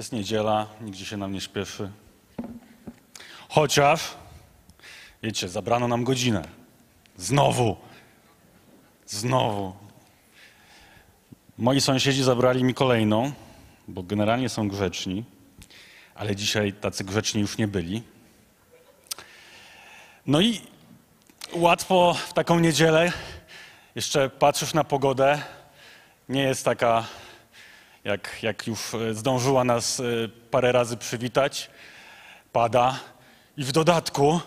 [0.00, 1.90] Jest niedziela, nigdzie się nam nie śpieszy.
[3.48, 4.14] Chociaż,
[5.22, 6.44] wiecie, zabrano nam godzinę.
[7.16, 7.76] Znowu.
[9.06, 9.74] Znowu.
[11.58, 13.32] Moi sąsiedzi zabrali mi kolejną,
[13.88, 15.24] bo generalnie są grzeczni,
[16.14, 18.02] ale dzisiaj tacy grzeczni już nie byli.
[20.26, 20.60] No i
[21.52, 23.12] łatwo w taką niedzielę,
[23.94, 25.42] jeszcze patrzysz na pogodę,
[26.28, 27.04] nie jest taka,
[28.04, 30.04] jak, jak już e, zdążyła nas e,
[30.50, 31.70] parę razy przywitać.
[32.52, 33.00] Pada
[33.56, 34.40] i w dodatku,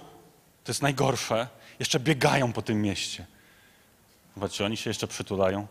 [0.63, 1.47] to jest najgorsze,
[1.79, 3.25] jeszcze biegają po tym mieście.
[4.35, 5.67] Zobaczcie, oni się jeszcze przytulają.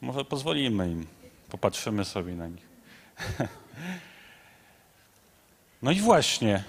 [0.00, 1.06] Może pozwolimy im,
[1.48, 2.66] popatrzymy sobie na nich.
[5.82, 6.64] No i właśnie,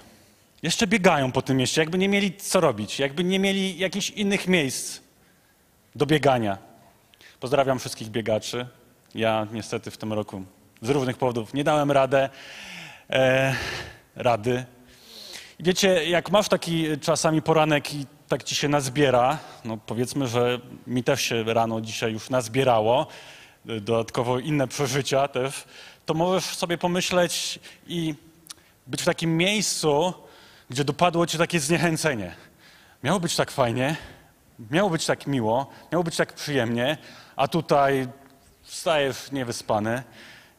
[0.62, 4.48] jeszcze biegają po tym mieście, jakby nie mieli co robić, jakby nie mieli jakichś innych
[4.48, 5.00] miejsc
[5.94, 6.58] do biegania.
[7.40, 8.66] Pozdrawiam wszystkich biegaczy.
[9.14, 10.42] Ja niestety w tym roku
[10.82, 12.28] z różnych powodów nie dałem radę,
[13.10, 13.54] e,
[14.16, 14.64] rady.
[15.60, 21.04] Wiecie, jak masz taki czasami poranek i tak ci się nazbiera, no powiedzmy, że mi
[21.04, 23.06] też się rano dzisiaj już nazbierało,
[23.68, 25.64] e, dodatkowo inne przeżycia też,
[26.06, 28.14] to możesz sobie pomyśleć i
[28.86, 30.14] być w takim miejscu,
[30.70, 32.34] gdzie dopadło cię takie zniechęcenie.
[33.04, 33.96] Miało być tak fajnie,
[34.70, 36.98] miało być tak miło, miało być tak przyjemnie,
[37.36, 38.08] a tutaj
[38.62, 40.02] wstajesz niewyspany,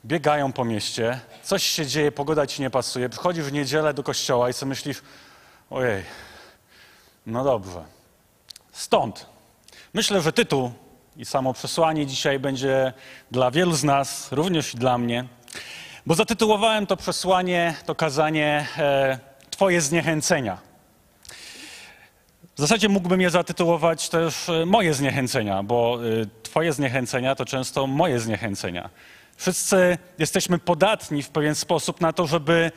[0.06, 4.50] biegają po mieście, coś się dzieje, pogoda ci nie pasuje, przychodzisz w niedzielę do kościoła
[4.50, 5.02] i sobie myślisz,
[5.70, 6.04] ojej,
[7.26, 7.84] no dobrze.
[8.72, 9.26] Stąd.
[9.94, 10.72] Myślę, że tytuł
[11.18, 12.94] i samo przesłanie dzisiaj będzie
[13.32, 15.26] dla wielu z nas, również i dla mnie,
[16.06, 20.58] bo zatytułowałem to przesłanie, to kazanie e, Twoje zniechęcenia.
[22.56, 27.88] W zasadzie mógłbym je zatytułować też e, moje zniechęcenia, bo e, Twoje zniechęcenia to często
[27.88, 28.90] moje zniechęcenia.
[29.38, 32.72] Wszyscy jesteśmy podatni w pewien sposób na to, żeby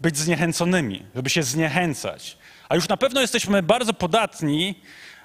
[0.00, 2.38] być zniechęconymi, żeby się zniechęcać.
[2.68, 4.74] A już na pewno jesteśmy bardzo podatni,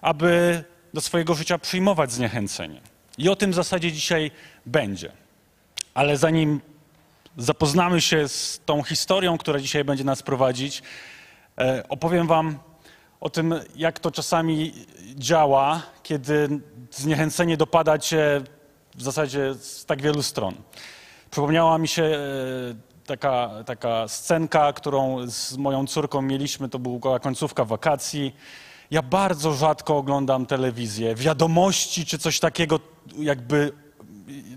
[0.02, 2.82] aby do swojego życia przyjmować zniechęcenie.
[3.18, 4.32] I o tym w zasadzie dzisiaj
[4.66, 5.12] będzie.
[5.94, 6.62] Ale zanim
[7.38, 10.82] zapoznamy się z tą historią, która dzisiaj będzie nas prowadzić,
[11.58, 12.69] e, opowiem Wam
[13.22, 14.74] o tym, jak to czasami
[15.16, 16.50] działa, kiedy
[16.92, 18.42] zniechęcenie dopada cię
[18.96, 20.56] w zasadzie z tak wielu stron.
[21.32, 22.18] Przypomniała mi się e,
[23.06, 28.36] taka, taka scenka, którą z moją córką mieliśmy, to była końcówka wakacji.
[28.92, 32.80] Ja bardzo rzadko oglądam telewizję, wiadomości czy coś takiego,
[33.18, 33.72] jakby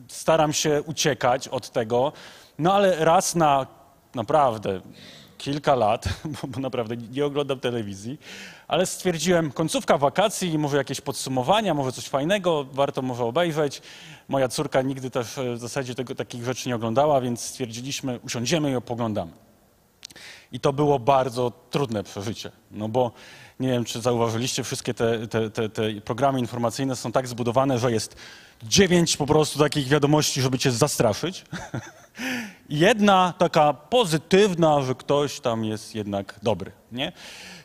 [0.09, 2.13] staram się uciekać od tego,
[2.59, 3.67] no ale raz na
[4.15, 4.81] naprawdę
[5.43, 6.09] kilka lat,
[6.43, 8.19] bo, bo naprawdę nie oglądam telewizji,
[8.69, 13.83] ale stwierdziłem, końcówka wakacji, może jakieś podsumowania, może coś fajnego, warto może obejrzeć.
[14.29, 18.71] Moja córka nigdy też e, w zasadzie tego, takich rzeczy nie oglądała, więc stwierdziliśmy, usiądziemy
[18.71, 19.33] i opoglądamy.
[20.53, 23.13] I to było bardzo trudne przeżycie, no bo
[23.61, 27.93] nie wiem, czy zauważyliście, wszystkie te, te, te, te programy informacyjne są tak zbudowane, że
[27.93, 28.17] jest
[28.63, 31.45] dziewięć po prostu takich wiadomości, żeby cię zastraszyć.
[32.73, 37.13] Jedna taka pozytywna, że ktoś tam jest jednak dobry, nie?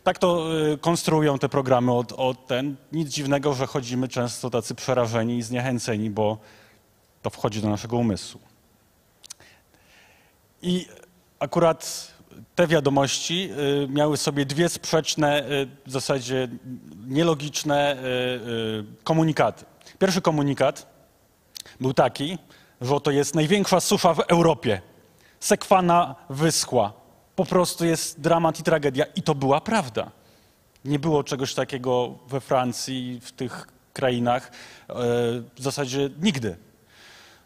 [0.03, 2.75] Tak to y, konstruują te programy od, od ten.
[2.91, 6.37] Nic dziwnego, że chodzimy często tacy przerażeni i zniechęceni, bo
[7.21, 8.41] to wchodzi do naszego umysłu.
[10.61, 10.85] I
[11.39, 12.11] akurat
[12.55, 13.49] te wiadomości
[13.83, 16.47] y, miały sobie dwie sprzeczne, y, w zasadzie
[17.07, 17.97] nielogiczne
[19.03, 19.65] komunikaty.
[19.99, 20.87] Pierwszy komunikat
[21.79, 22.37] był taki,
[22.81, 24.81] że oto jest największa susza w Europie.
[25.39, 26.93] Sekwana wyschła.
[27.35, 29.05] Po prostu jest dramat i tragedia.
[29.15, 30.11] I to była prawda.
[30.85, 34.93] Nie było czegoś takiego we Francji, w tych krainach, e,
[35.55, 36.57] w zasadzie nigdy.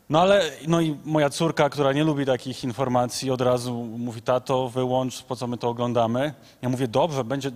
[0.10, 4.70] No ale, no i moja córka, która nie lubi takich informacji, od razu mówi, tato,
[4.70, 6.34] wyłącz, po co my to oglądamy.
[6.62, 7.52] Ja mówię, dobrze, będzie,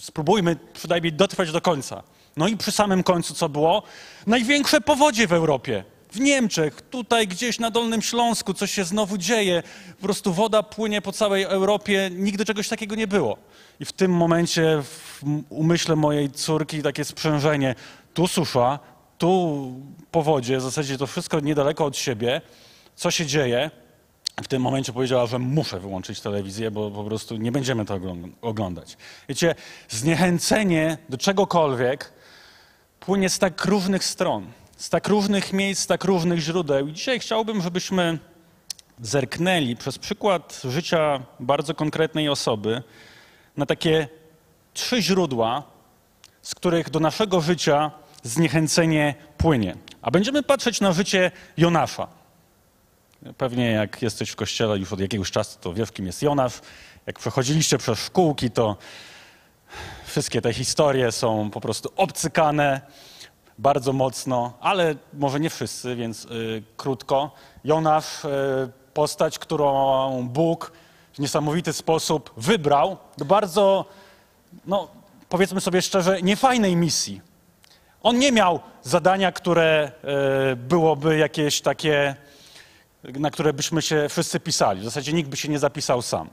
[0.00, 2.02] spróbujmy przynajmniej dotrwać do końca.
[2.36, 3.82] No i przy samym końcu co było?
[4.26, 9.62] Największe powodzie w Europie w Niemczech, tutaj gdzieś na Dolnym Śląsku coś się znowu dzieje.
[9.96, 13.38] Po prostu woda płynie po całej Europie, nigdy czegoś takiego nie było.
[13.80, 17.74] I w tym momencie w umyśle mojej córki takie sprzężenie,
[18.14, 18.78] tu susza,
[19.18, 19.72] tu
[20.10, 22.40] powodzie, w zasadzie to wszystko niedaleko od siebie.
[22.96, 23.70] Co się dzieje?
[24.42, 28.00] W tym momencie powiedziała, że muszę wyłączyć telewizję, bo po prostu nie będziemy to
[28.40, 28.96] oglądać.
[29.28, 29.54] Wiecie,
[29.88, 32.12] zniechęcenie do czegokolwiek
[33.00, 34.46] płynie z tak różnych stron
[34.84, 36.88] z tak różnych miejsc, z tak różnych źródeł.
[36.88, 38.18] I dzisiaj chciałbym, żebyśmy
[39.02, 42.82] zerknęli przez przykład życia bardzo konkretnej osoby
[43.56, 44.08] na takie
[44.74, 45.62] trzy źródła,
[46.42, 47.90] z których do naszego życia
[48.22, 49.76] zniechęcenie płynie.
[50.02, 52.08] A będziemy patrzeć na życie Jonasza.
[53.38, 56.60] Pewnie jak jesteś w kościele już od jakiegoś czasu, to wiesz, kim jest Jonasz.
[57.06, 58.76] Jak przechodziliście przez szkółki, to
[60.06, 62.80] wszystkie te historie są po prostu obcykane
[63.58, 67.30] bardzo mocno, ale może nie wszyscy, więc y, krótko.
[67.64, 68.28] Jonasz, y,
[68.94, 70.72] postać, którą Bóg
[71.12, 73.84] w niesamowity sposób wybrał do bardzo,
[74.66, 74.88] no
[75.28, 77.20] powiedzmy sobie szczerze, niefajnej misji.
[78.02, 79.92] On nie miał zadania, które
[80.52, 82.16] y, byłoby jakieś takie,
[83.04, 84.80] na które byśmy się wszyscy pisali.
[84.80, 86.28] W zasadzie nikt by się nie zapisał sam.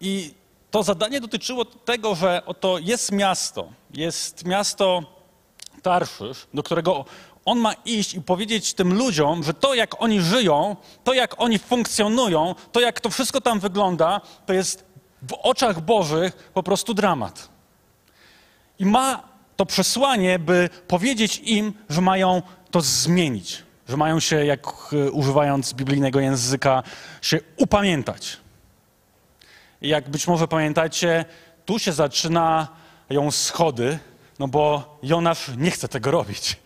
[0.00, 0.34] I
[0.70, 5.17] to zadanie dotyczyło tego, że oto jest miasto, jest miasto
[5.82, 7.04] Tarszysz, do którego
[7.44, 11.58] on ma iść i powiedzieć tym ludziom, że to jak oni żyją, to jak oni
[11.58, 14.84] funkcjonują, to jak to wszystko tam wygląda, to jest
[15.22, 17.48] w oczach Bożych po prostu dramat.
[18.78, 19.22] I ma
[19.56, 25.74] to przesłanie, by powiedzieć im, że mają to zmienić, że mają się, jak e, używając
[25.74, 26.82] biblijnego języka,
[27.22, 28.36] się upamiętać.
[29.82, 31.24] I jak być może pamiętacie,
[31.66, 33.98] tu się zaczynają schody,
[34.38, 36.56] no bo Jonasz nie chce tego robić.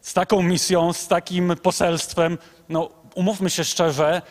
[0.00, 2.38] Z taką misją, z takim poselstwem,
[2.68, 4.22] no umówmy się szczerze,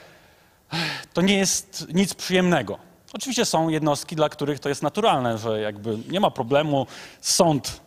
[1.14, 2.78] to nie jest nic przyjemnego.
[3.14, 6.88] Oczywiście są jednostki, dla których to jest naturalne, że jakby nie ma problemu,
[7.22, 7.82] sąd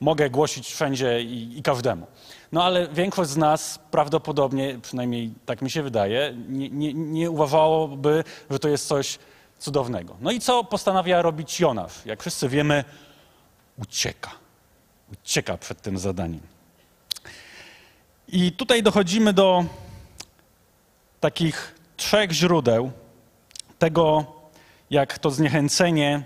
[0.00, 2.06] mogę głosić wszędzie i, i każdemu.
[2.52, 8.24] No ale większość z nas prawdopodobnie, przynajmniej tak mi się wydaje, nie, nie, nie uważałoby,
[8.50, 9.18] że to jest coś
[9.58, 10.16] cudownego.
[10.20, 11.92] No i co postanawia robić Jonasz?
[12.06, 12.84] Jak wszyscy wiemy,
[13.78, 14.41] ucieka.
[15.12, 16.40] Ucieka przed tym zadaniem.
[18.28, 19.64] I tutaj dochodzimy do
[21.20, 22.90] takich trzech źródeł
[23.78, 24.24] tego,
[24.90, 26.22] jak to zniechęcenie,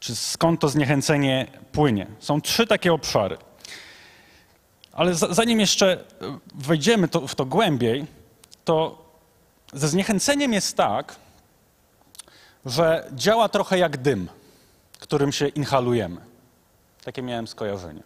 [0.00, 2.06] czy skąd to zniechęcenie płynie.
[2.18, 3.36] Są trzy takie obszary.
[4.92, 6.04] Ale zanim jeszcze
[6.54, 8.06] wejdziemy to, w to głębiej,
[8.64, 9.06] to
[9.72, 11.16] ze zniechęceniem jest tak,
[12.66, 14.28] że działa trochę jak dym,
[14.98, 16.35] którym się inhalujemy.
[17.06, 18.02] Takie miałem skojarzenie.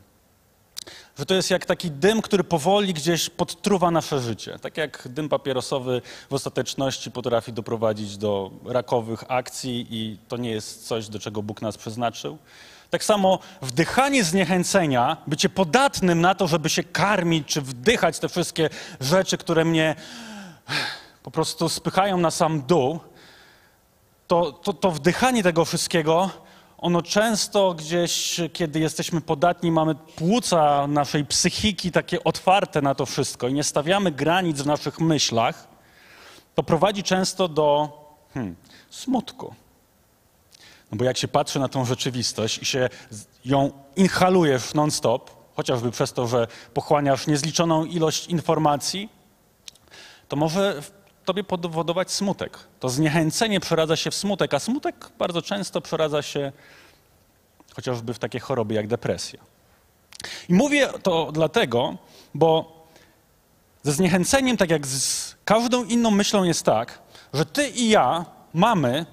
[1.19, 4.58] Że to jest jak taki dym, który powoli gdzieś podtruwa nasze życie.
[4.58, 10.87] Tak jak dym papierosowy w ostateczności potrafi doprowadzić do rakowych akcji i to nie jest
[10.87, 12.38] coś, do czego Bóg nas przeznaczył.
[12.91, 18.70] Tak samo wdychanie zniechęcenia, bycie podatnym na to, żeby się karmić czy wdychać te wszystkie
[19.00, 19.94] rzeczy, które mnie
[21.23, 23.00] po prostu spychają na sam dół,
[24.26, 26.31] to, to, to wdychanie tego wszystkiego,
[26.81, 33.49] ono często gdzieś, kiedy jesteśmy podatni, mamy płuca naszej psychiki takie otwarte na to wszystko
[33.49, 35.69] i nie stawiamy granic w naszych myślach,
[36.55, 37.88] to prowadzi często do
[38.35, 38.56] hmm,
[38.91, 39.55] smutku.
[40.93, 42.88] No bo jak się patrzy na tą rzeczywistość i się
[43.44, 49.09] ją inhalujesz non-stop, chociażby przez to, że pochłaniasz niezliczoną ilość informacji,
[50.29, 50.82] to może
[51.31, 52.59] tobie powodować smutek.
[52.81, 56.53] To zniechęcenie przeradza się w smutek, a smutek bardzo często przeradza się
[57.75, 59.41] chociażby w takie choroby jak depresja.
[60.49, 61.97] I mówię to dlatego,
[62.35, 62.73] bo
[63.82, 66.99] ze zniechęceniem, tak jak z każdą inną myślą, jest tak,
[67.32, 68.25] że ty i ja
[68.55, 69.06] mamy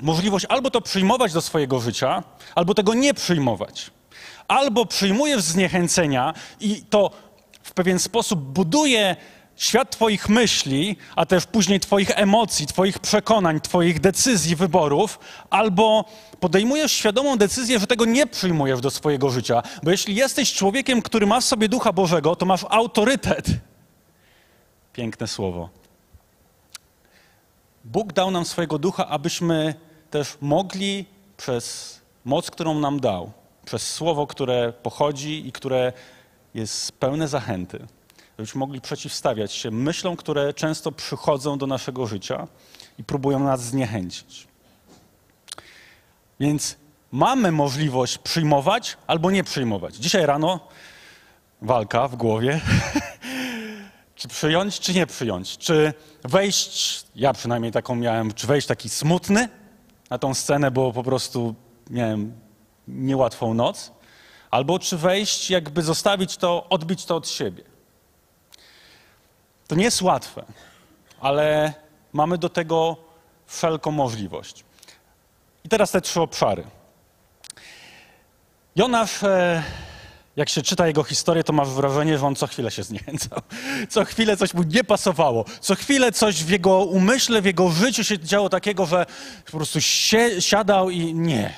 [0.00, 2.22] możliwość albo to przyjmować do swojego życia,
[2.54, 3.90] albo tego nie przyjmować.
[4.48, 7.10] Albo przyjmujesz zniechęcenia i to
[7.62, 9.16] w pewien sposób buduje
[9.56, 15.18] świat Twoich myśli, a też później Twoich emocji, Twoich przekonań, Twoich decyzji, wyborów,
[15.50, 16.04] albo
[16.40, 19.62] podejmujesz świadomą decyzję, że tego nie przyjmujesz do swojego życia.
[19.82, 23.46] Bo jeśli jesteś człowiekiem, który ma w sobie ducha Bożego, to masz autorytet.
[24.92, 25.68] Piękne słowo.
[27.84, 29.74] Bóg dał nam swojego ducha, abyśmy
[30.10, 31.04] też mogli
[31.36, 33.32] przez moc, którą nam dał,
[33.64, 35.92] przez słowo, które pochodzi i które
[36.54, 37.86] jest pełne zachęty,
[38.38, 42.48] żebyśmy mogli przeciwstawiać się myślom, które często przychodzą do naszego życia
[42.98, 44.46] i próbują nas zniechęcić.
[46.40, 46.76] Więc
[47.12, 49.96] mamy możliwość przyjmować albo nie przyjmować.
[49.96, 50.60] Dzisiaj rano
[51.62, 52.60] walka w głowie.
[54.16, 55.58] czy przyjąć, czy nie przyjąć?
[55.58, 59.48] Czy wejść, ja przynajmniej taką miałem, czy wejść taki smutny
[60.10, 61.54] na tą scenę, bo po prostu
[61.90, 62.32] miałem
[62.88, 63.92] niełatwą noc,
[64.50, 67.75] albo czy wejść, jakby zostawić to, odbić to od siebie.
[69.68, 70.44] To nie jest łatwe,
[71.20, 71.72] ale
[72.12, 72.96] mamy do tego
[73.46, 74.64] wszelką możliwość.
[75.64, 76.64] I teraz te trzy obszary.
[78.76, 79.62] Jonasz, e,
[80.36, 83.40] jak się czyta jego historię, to masz wrażenie, że on co chwilę się zniechęcał.
[83.88, 85.44] Co chwilę coś mu nie pasowało.
[85.60, 89.06] Co chwilę coś w jego umyśle, w jego życiu się działo takiego, że
[89.44, 91.54] po prostu się, siadał i nie,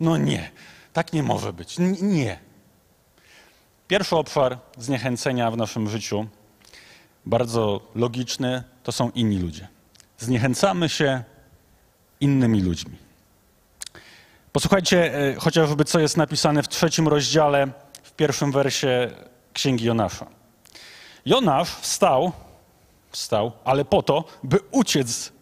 [0.00, 0.50] no nie,
[0.92, 2.38] tak nie może być, nie.
[3.88, 6.26] Pierwszy obszar zniechęcenia w naszym życiu
[7.26, 9.68] bardzo logiczny, to są inni ludzie.
[10.18, 11.24] Zniechęcamy się
[12.20, 12.96] innymi ludźmi.
[14.52, 17.68] Posłuchajcie e, chociażby, co jest napisane w trzecim rozdziale,
[18.02, 19.10] w pierwszym wersie
[19.52, 20.26] Księgi Jonasza.
[21.26, 22.32] Jonasz wstał,
[23.10, 25.32] wstał, ale po to, by uciec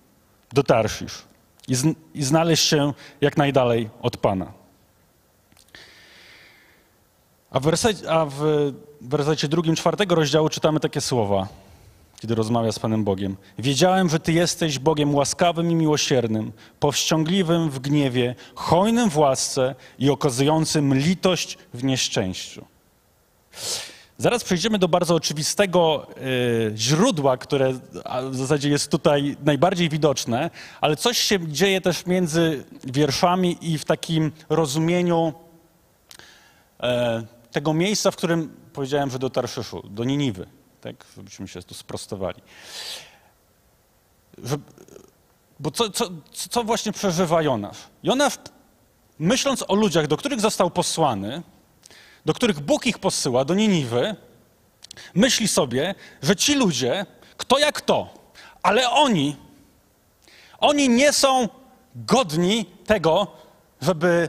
[0.53, 1.23] do Tarszisz
[1.69, 4.53] i, z, i znaleźć się jak najdalej od Pana.
[7.51, 11.49] A w, wersecie, a w wersecie drugim, czwartego rozdziału czytamy takie słowa,
[12.21, 13.37] kiedy rozmawia z Panem Bogiem.
[13.59, 20.11] Wiedziałem, że Ty jesteś Bogiem łaskawym i miłosiernym, powściągliwym w gniewie, hojnym w łasce i
[20.11, 22.65] okazującym litość w nieszczęściu.
[24.19, 27.73] Zaraz przejdziemy do bardzo oczywistego y, źródła, które
[28.31, 33.85] w zasadzie jest tutaj najbardziej widoczne, ale coś się dzieje też między wierszami i w
[33.85, 35.33] takim rozumieniu
[36.81, 36.87] y,
[37.53, 40.47] tego miejsca, w którym powiedziałem, że do Tarszyszu, do Niniwy,
[40.81, 42.43] tak, żebyśmy się tu sprostowali.
[44.39, 44.57] Że,
[45.61, 47.79] bo co, co, co właśnie przeżywa Jonasz?
[48.03, 48.39] Jonasz,
[49.19, 51.43] myśląc o ludziach, do których został posłany,
[52.25, 54.17] do których Bóg ich posyła, do Niniwy,
[55.15, 57.07] myśli sobie, że ci ludzie,
[57.37, 58.15] kto jak to,
[58.63, 59.37] ale oni,
[60.59, 61.49] oni nie są
[61.95, 63.27] godni tego,
[63.81, 64.29] żeby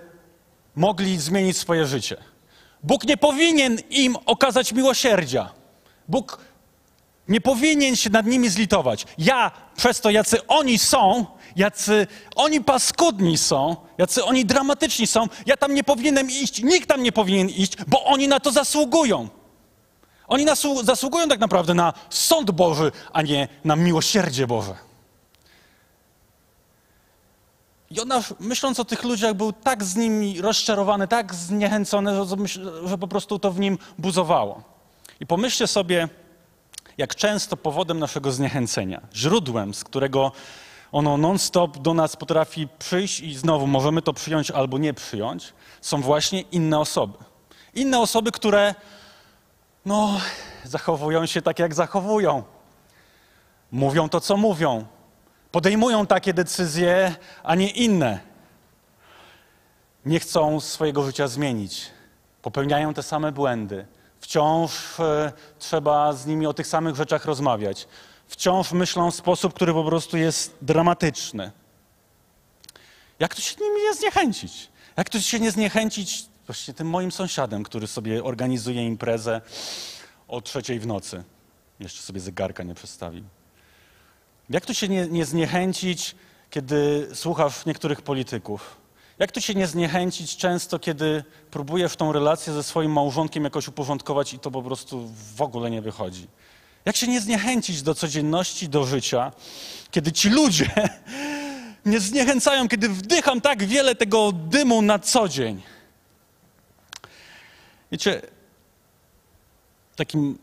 [0.76, 2.18] mogli zmienić swoje życie.
[2.84, 5.59] Bóg nie powinien im okazać miłosierdzia.
[6.10, 6.38] Bóg
[7.28, 9.06] nie powinien się nad nimi zlitować.
[9.18, 11.26] Ja przez to, jacy oni są,
[11.56, 17.04] jacy oni paskudni są, jacy oni dramatyczni są, ja tam nie powinienem iść, nikt tam
[17.04, 19.28] nie powinien iść, bo oni na to zasługują.
[20.28, 20.46] Oni
[20.84, 24.76] zasługują tak naprawdę na sąd Boży, a nie na miłosierdzie Boże.
[27.92, 32.12] I ona, myśląc o tych ludziach, był tak z nimi rozczarowany, tak zniechęcony,
[32.86, 34.79] że po prostu to w nim buzowało.
[35.20, 36.10] I pomyślcie sobie,
[36.98, 40.32] jak często powodem naszego zniechęcenia, źródłem, z którego
[40.92, 46.02] ono non-stop do nas potrafi przyjść i znowu możemy to przyjąć albo nie przyjąć, są
[46.02, 47.18] właśnie inne osoby.
[47.74, 48.76] Inne osoby, które
[49.86, 50.22] no,
[50.64, 52.44] zachowują się tak, jak zachowują.
[53.72, 54.86] Mówią to, co mówią.
[55.52, 58.20] Podejmują takie decyzje, a nie inne.
[60.06, 61.86] Nie chcą swojego życia zmienić.
[62.42, 63.86] Popełniają te same błędy.
[64.20, 67.88] Wciąż e, trzeba z nimi o tych samych rzeczach rozmawiać.
[68.28, 71.52] Wciąż myślą w sposób, który po prostu jest dramatyczny.
[73.20, 74.70] Jak tu się nimi nie zniechęcić?
[74.98, 79.42] Jak tu się nie zniechęcić właśnie tym moim sąsiadem, który sobie organizuje imprezę
[80.28, 81.24] o trzeciej w nocy?
[81.80, 83.24] Jeszcze sobie zegarka nie przestawił.
[84.50, 86.16] Jak tu się nie, nie zniechęcić,
[86.50, 88.79] kiedy słuchasz niektórych polityków?
[89.20, 94.34] Jak tu się nie zniechęcić często, kiedy próbujesz tą relację ze swoim małżonkiem jakoś uporządkować
[94.34, 96.28] i to po prostu w ogóle nie wychodzi?
[96.86, 99.32] Jak się nie zniechęcić do codzienności, do życia,
[99.92, 100.72] kiedy ci ludzie
[101.86, 105.62] mnie zniechęcają, kiedy wdycham tak wiele tego dymu na co dzień?
[107.92, 108.22] Wiecie,
[109.96, 110.38] takim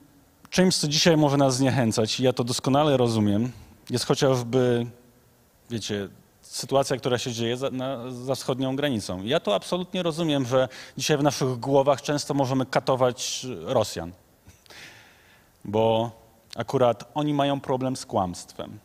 [0.51, 3.53] czymś, co dzisiaj może nas zniechęcać, i ja to doskonale rozumiem,
[3.91, 4.87] jest chociażby,
[5.71, 6.09] wiecie,
[6.51, 9.23] sytuacja, która się dzieje za, na, za wschodnią granicą.
[9.23, 14.13] Ja to absolutnie rozumiem, że dzisiaj w naszych głowach często możemy katować Rosjan,
[15.65, 16.11] bo
[16.57, 18.79] akurat oni mają problem z kłamstwem.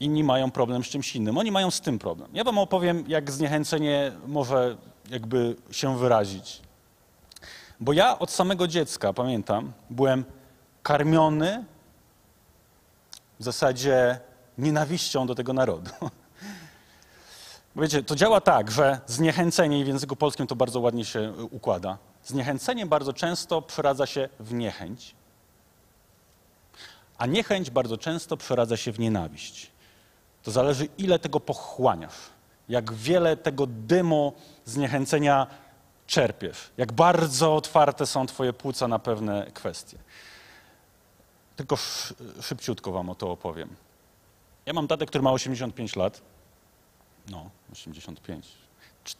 [0.00, 1.38] Inni mają problem z czymś innym.
[1.38, 2.28] Oni mają z tym problem.
[2.32, 4.76] Ja wam opowiem, jak zniechęcenie może
[5.10, 6.60] jakby się wyrazić.
[7.80, 10.24] Bo ja od samego dziecka, pamiętam, byłem
[10.82, 11.64] karmiony
[13.40, 14.20] w zasadzie
[14.58, 15.90] nienawiścią do tego narodu.
[17.76, 22.86] Wiecie, to działa tak, że zniechęcenie, w języku polskim to bardzo ładnie się układa, zniechęcenie
[22.86, 25.14] bardzo często przeradza się w niechęć,
[27.18, 29.70] a niechęć bardzo często przeradza się w nienawiść.
[30.42, 32.18] To zależy, ile tego pochłaniasz,
[32.68, 34.32] jak wiele tego dymu
[34.64, 35.46] zniechęcenia
[36.06, 39.98] czerpiesz, jak bardzo otwarte są Twoje płuca na pewne kwestie.
[41.56, 41.76] Tylko
[42.40, 43.68] szybciutko Wam o to opowiem.
[44.66, 46.22] Ja mam tatę, który ma 85 lat.
[47.30, 48.46] No, 85.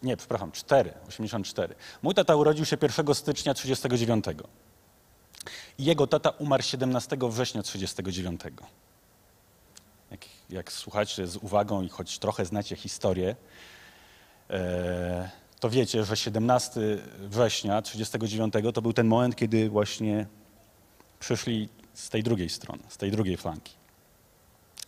[0.02, 1.74] Nie, przepraszam, 4, 84.
[2.02, 4.24] Mój tata urodził się 1 stycznia 39.
[5.78, 8.40] I jego tata umarł 17 września 39.
[10.10, 13.36] Jak, jak słuchacie z uwagą i choć trochę znacie historię,
[14.50, 16.80] e, to wiecie, że 17
[17.18, 20.26] września 39 to był ten moment, kiedy właśnie
[21.20, 23.75] przyszli z tej drugiej strony, z tej drugiej flanki.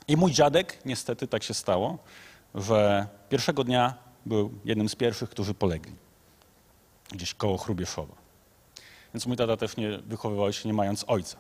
[0.09, 1.99] I mój dziadek, niestety tak się stało,
[2.55, 3.95] że pierwszego dnia
[4.27, 5.93] był jednym z pierwszych, którzy polegli.
[7.13, 8.15] Gdzieś koło Chrubieszowa.
[9.15, 11.37] Więc mój tata też nie wychowywał się nie mając ojca.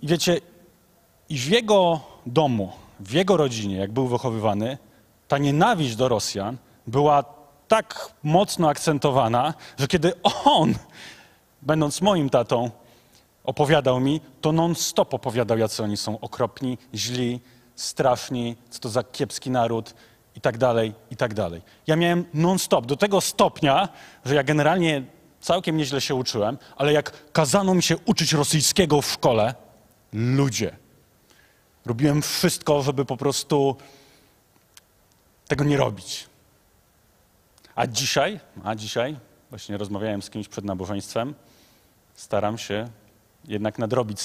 [0.00, 0.40] I wiecie,
[1.28, 4.78] i w jego domu, w jego rodzinie, jak był wychowywany,
[5.28, 7.24] ta nienawiść do Rosjan była
[7.68, 10.12] tak mocno akcentowana, że kiedy
[10.44, 10.74] on,
[11.62, 12.70] będąc moim tatą,
[13.46, 17.40] opowiadał mi, to non-stop opowiadał, jacy oni są okropni, źli,
[17.74, 19.94] straszni, co to za kiepski naród
[20.34, 21.62] i tak dalej, i tak dalej.
[21.86, 23.88] Ja miałem non-stop, do tego stopnia,
[24.24, 25.02] że ja generalnie
[25.40, 29.54] całkiem nieźle się uczyłem, ale jak kazano mi się uczyć rosyjskiego w szkole,
[30.12, 30.76] ludzie,
[31.86, 33.76] robiłem wszystko, żeby po prostu
[35.48, 36.26] tego nie robić.
[37.74, 39.16] A dzisiaj, a dzisiaj,
[39.50, 41.34] właśnie rozmawiałem z kimś przed nabożeństwem,
[42.14, 42.88] staram się
[43.48, 44.20] jednak nadrobić.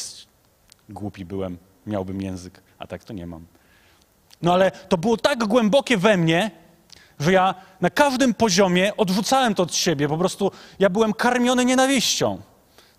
[0.90, 3.46] Głupi byłem, miałbym język, a tak to nie mam.
[4.42, 6.52] No ale to było tak głębokie we mnie,
[7.20, 10.08] że ja na każdym poziomie odrzucałem to od siebie.
[10.08, 12.42] Po prostu ja byłem karmiony nienawiścią.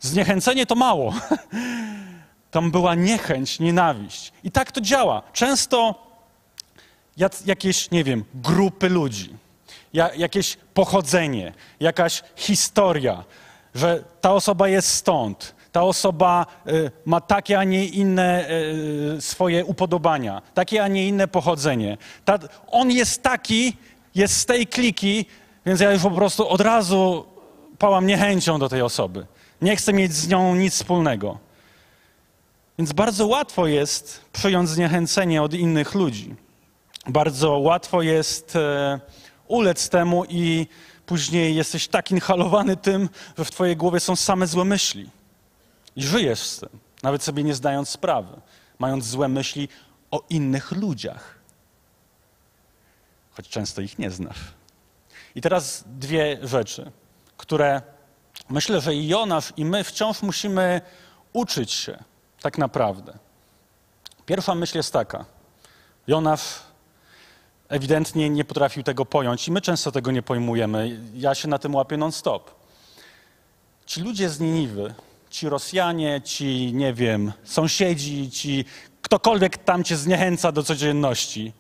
[0.00, 1.14] Zniechęcenie to mało.
[2.50, 4.33] Tam była niechęć, nienawiść.
[4.45, 5.23] I tak to działa.
[5.33, 5.95] Często
[7.47, 9.37] jakieś, nie wiem, grupy ludzi,
[10.17, 13.25] jakieś pochodzenie, jakaś historia,
[13.75, 18.50] że ta osoba jest stąd, ta osoba y, ma takie, a nie inne
[19.17, 21.99] y, swoje upodobania, takie, a nie inne pochodzenie.
[22.25, 23.76] Ta, on jest taki,
[24.14, 25.26] jest z tej kliki,
[25.67, 27.25] więc ja już po prostu od razu
[27.79, 29.26] pałam niechęcią do tej osoby.
[29.62, 31.38] Nie chcę mieć z nią nic wspólnego.
[32.79, 36.35] Więc bardzo łatwo jest przyjąć zniechęcenie od innych ludzi.
[37.07, 39.00] Bardzo łatwo jest e,
[39.49, 40.67] ulec temu i
[41.07, 45.11] później jesteś tak inhalowany tym, że w twojej głowie są same złe myśli.
[45.97, 46.69] I żyjesz z tym,
[47.03, 48.41] nawet sobie nie zdając sprawy,
[48.79, 49.69] mając złe myśli
[50.11, 51.39] o innych ludziach.
[53.31, 54.55] Choć często ich nie znasz.
[55.35, 56.93] I teraz dwie rzeczy,
[57.37, 57.83] które
[58.49, 60.81] myślę, że i Jonasz, i my wciąż musimy
[61.33, 62.05] uczyć się
[62.43, 63.19] tak naprawdę.
[64.27, 65.25] Pierwsza myśl jest taka.
[66.07, 66.61] Jonasz
[67.69, 71.00] ewidentnie nie potrafił tego pojąć i my często tego nie pojmujemy.
[71.15, 72.50] Ja się na tym łapię non-stop.
[73.87, 74.95] Ci ludzie z Niniwy,
[75.32, 78.64] ci Rosjanie, ci, nie wiem, sąsiedzi, ci
[79.02, 81.52] ktokolwiek tam cię zniechęca do codzienności,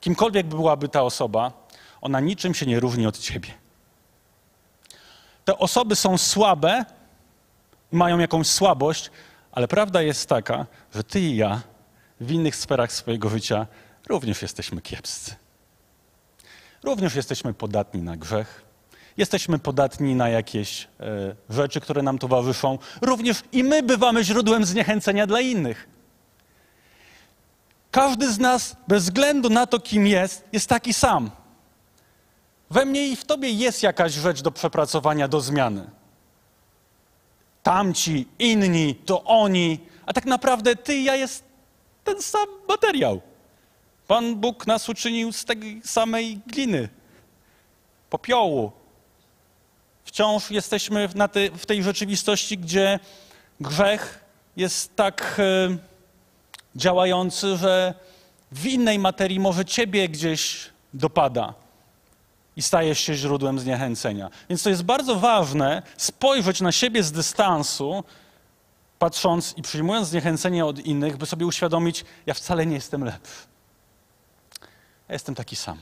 [0.00, 1.52] kimkolwiek byłaby ta osoba,
[2.00, 3.48] ona niczym się nie różni od ciebie.
[5.44, 6.84] Te osoby są słabe,
[7.92, 9.10] mają jakąś słabość,
[9.52, 11.60] ale prawda jest taka, że ty i ja
[12.20, 13.66] w innych sferach swojego życia
[14.08, 15.34] również jesteśmy kiepscy.
[16.82, 18.62] Również jesteśmy podatni na grzech,
[19.20, 22.78] jesteśmy podatni na jakieś e, rzeczy, które nam towarzyszą.
[23.00, 25.88] Również i my bywamy źródłem zniechęcenia dla innych.
[27.90, 31.30] Każdy z nas, bez względu na to, kim jest, jest taki sam.
[32.70, 35.90] We mnie i w tobie jest jakaś rzecz do przepracowania, do zmiany.
[37.62, 41.44] Tamci, inni, to oni, a tak naprawdę ty i ja jest
[42.04, 43.20] ten sam materiał.
[44.06, 46.88] Pan Bóg nas uczynił z tej samej gliny,
[48.10, 48.79] popiołu.
[50.10, 52.98] Wciąż jesteśmy te, w tej rzeczywistości, gdzie
[53.60, 54.24] grzech
[54.56, 55.76] jest tak e,
[56.76, 57.94] działający, że
[58.52, 61.54] w innej materii może ciebie gdzieś dopada
[62.56, 64.30] i stajesz się źródłem zniechęcenia.
[64.48, 68.04] Więc to jest bardzo ważne spojrzeć na siebie z dystansu,
[68.98, 73.46] patrząc i przyjmując zniechęcenie od innych, by sobie uświadomić, ja wcale nie jestem lepszy.
[75.08, 75.78] Ja jestem taki sam.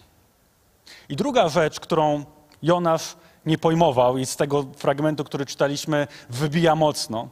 [1.09, 2.25] I druga rzecz, którą
[2.63, 3.17] Jonasz
[3.49, 7.29] nie pojmował i z tego fragmentu, który czytaliśmy, wybija mocno,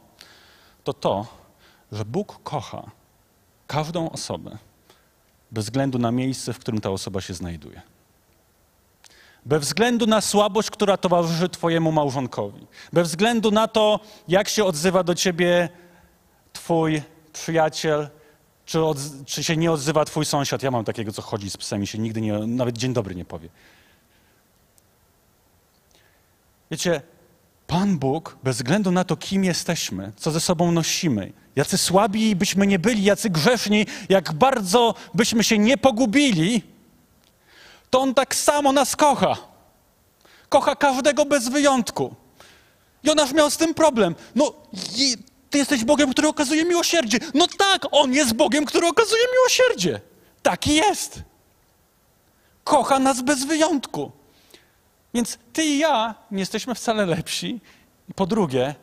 [0.83, 1.25] to to,
[1.91, 2.91] że Bóg kocha
[3.67, 4.57] każdą osobę
[5.51, 7.81] bez względu na miejsce, w którym ta osoba się znajduje.
[9.45, 12.67] Bez względu na słabość, która towarzyszy Twojemu małżonkowi.
[12.93, 15.69] Bez względu na to, jak się odzywa do Ciebie
[16.53, 17.01] Twój
[17.33, 18.09] przyjaciel,
[18.65, 20.63] czy, od, czy się nie odzywa twój sąsiad?
[20.63, 23.25] Ja mam takiego, co chodzi z psem i się nigdy nie, nawet dzień dobry nie
[23.25, 23.49] powie.
[26.71, 27.01] Wiecie,
[27.67, 32.67] Pan Bóg, bez względu na to, kim jesteśmy, co ze sobą nosimy, jacy słabi byśmy
[32.67, 36.63] nie byli, jacy grzeszni, jak bardzo byśmy się nie pogubili,
[37.89, 39.37] to On tak samo nas kocha.
[40.49, 42.15] Kocha każdego bez wyjątku.
[43.03, 44.15] Jonasz miał z tym problem.
[44.35, 44.53] No,
[45.49, 47.17] ty jesteś Bogiem, który okazuje miłosierdzie.
[47.33, 50.01] No tak, On jest Bogiem, który okazuje miłosierdzie.
[50.43, 51.19] Taki jest.
[52.63, 54.11] Kocha nas bez wyjątku.
[55.17, 57.61] Więc ty i ja nie jesteśmy wcale lepsi.
[58.09, 58.75] I po drugie,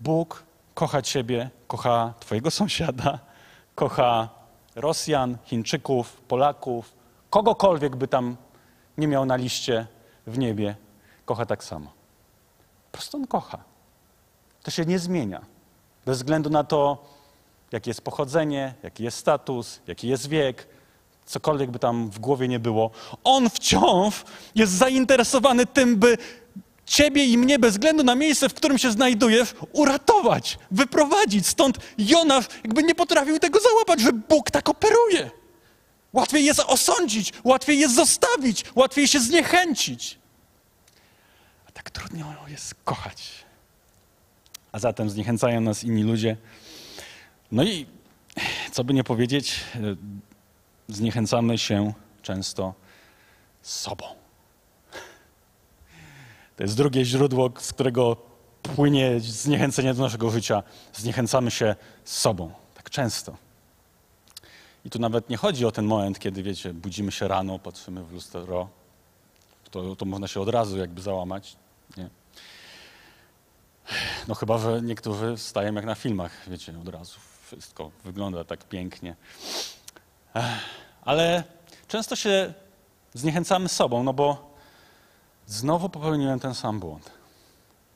[0.00, 0.42] Bóg
[0.74, 3.18] kocha ciebie, kocha twojego sąsiada,
[3.74, 4.28] kocha
[4.74, 6.94] Rosjan, Chińczyków, Polaków,
[7.30, 8.36] kogokolwiek by tam
[8.98, 9.86] nie miał na liście
[10.26, 10.76] w niebie,
[11.24, 11.92] kocha tak samo.
[12.90, 13.58] Po prostu on kocha.
[14.62, 15.40] To się nie zmienia.
[16.06, 17.04] Bez względu na to,
[17.72, 20.68] jakie jest pochodzenie, jaki jest status, jaki jest wiek,
[21.30, 22.90] cokolwiek by tam w głowie nie było.
[23.24, 26.18] On wciąż jest zainteresowany tym, by
[26.86, 31.46] ciebie i mnie, bez względu na miejsce, w którym się znajdujesz, uratować, wyprowadzić.
[31.46, 35.30] Stąd Jonasz jakby nie potrafił tego załapać, że Bóg tak operuje.
[36.12, 40.18] Łatwiej jest osądzić, łatwiej jest zostawić, łatwiej się zniechęcić.
[41.68, 43.28] A tak trudno jest kochać.
[44.72, 46.36] A zatem zniechęcają nas inni ludzie.
[47.52, 47.86] No i
[48.72, 49.60] co by nie powiedzieć,
[50.94, 52.74] zniechęcamy się często
[53.62, 54.04] sobą.
[56.56, 58.16] To jest drugie źródło, z którego
[58.62, 60.62] płynie zniechęcenie do naszego życia.
[60.92, 62.52] Zniechęcamy się sobą.
[62.74, 63.36] Tak często.
[64.84, 68.12] I tu nawet nie chodzi o ten moment, kiedy, wiecie, budzimy się rano, patrzymy w
[68.12, 68.68] lustro.
[69.70, 71.56] To, to można się od razu jakby załamać.
[71.96, 72.10] Nie?
[74.28, 77.18] No chyba, że niektórzy wstają jak na filmach, wiecie, od razu.
[77.46, 79.16] Wszystko wygląda tak pięknie.
[81.04, 81.44] Ale
[81.88, 82.54] często się
[83.14, 84.50] zniechęcamy sobą, no bo
[85.46, 87.10] znowu popełniłem ten sam błąd.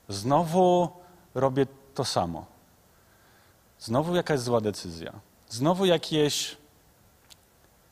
[0.09, 0.89] Znowu
[1.33, 2.45] robię to samo.
[3.79, 5.13] Znowu jakaś zła decyzja.
[5.49, 6.57] Znowu jakieś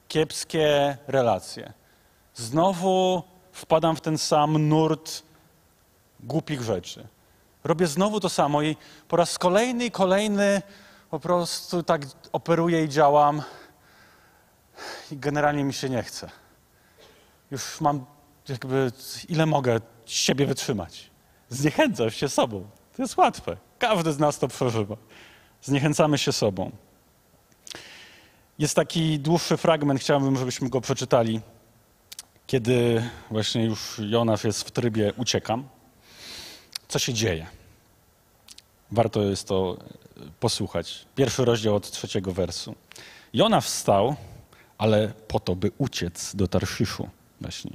[0.07, 1.73] kiepskie relacje.
[2.35, 5.23] Znowu wpadam w ten sam nurt
[6.19, 7.07] głupich rzeczy.
[7.63, 8.77] Robię znowu to samo i
[9.07, 10.61] po raz kolejny i kolejny
[11.09, 12.01] po prostu tak
[12.31, 13.41] operuję i działam
[15.11, 16.29] i generalnie mi się nie chce.
[17.51, 18.05] Już mam
[18.49, 18.91] jakby
[19.29, 21.09] ile mogę siebie wytrzymać.
[21.49, 22.69] Zniechęcasz się sobą.
[22.95, 23.57] To jest łatwe.
[23.79, 24.95] Każdy z nas to przeżywa.
[25.61, 26.71] Zniechęcamy się sobą.
[28.59, 31.41] Jest taki dłuższy fragment, chciałbym, żebyśmy go przeczytali,
[32.47, 35.67] kiedy właśnie już Jonasz jest w trybie uciekam.
[36.87, 37.47] Co się dzieje?
[38.91, 39.77] Warto jest to
[40.39, 41.05] posłuchać.
[41.15, 42.75] Pierwszy rozdział od trzeciego wersu.
[43.33, 44.15] Jonasz wstał,
[44.83, 47.09] ale po to, by uciec do Tarszyszu
[47.41, 47.71] właśnie.